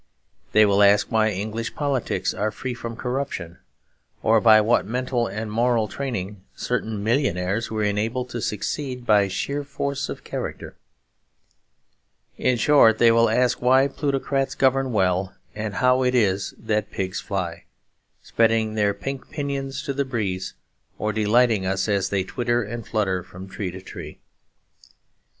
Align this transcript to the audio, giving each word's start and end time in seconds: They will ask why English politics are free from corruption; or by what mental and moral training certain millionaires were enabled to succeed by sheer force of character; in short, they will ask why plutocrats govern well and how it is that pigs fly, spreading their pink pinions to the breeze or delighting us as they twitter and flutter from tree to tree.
They 0.53 0.65
will 0.65 0.81
ask 0.81 1.11
why 1.11 1.29
English 1.29 1.75
politics 1.75 2.33
are 2.33 2.49
free 2.49 2.73
from 2.73 2.95
corruption; 2.95 3.59
or 4.23 4.41
by 4.41 4.59
what 4.59 4.83
mental 4.87 5.27
and 5.27 5.51
moral 5.51 5.87
training 5.87 6.41
certain 6.55 7.03
millionaires 7.03 7.69
were 7.69 7.83
enabled 7.83 8.29
to 8.31 8.41
succeed 8.41 9.05
by 9.05 9.27
sheer 9.27 9.63
force 9.63 10.09
of 10.09 10.23
character; 10.23 10.75
in 12.35 12.57
short, 12.57 12.97
they 12.97 13.11
will 13.11 13.29
ask 13.29 13.61
why 13.61 13.87
plutocrats 13.87 14.55
govern 14.55 14.91
well 14.91 15.35
and 15.53 15.75
how 15.75 16.01
it 16.01 16.15
is 16.15 16.55
that 16.57 16.89
pigs 16.89 17.19
fly, 17.19 17.65
spreading 18.23 18.73
their 18.73 18.95
pink 18.95 19.29
pinions 19.29 19.83
to 19.83 19.93
the 19.93 20.03
breeze 20.03 20.55
or 20.97 21.13
delighting 21.13 21.63
us 21.63 21.87
as 21.87 22.09
they 22.09 22.23
twitter 22.23 22.63
and 22.63 22.87
flutter 22.87 23.21
from 23.21 23.47
tree 23.47 23.69
to 23.69 23.81
tree. 23.83 24.17